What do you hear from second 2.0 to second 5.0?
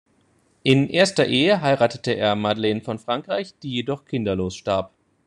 er Madeleine von Frankreich, die jedoch kinderlos starb.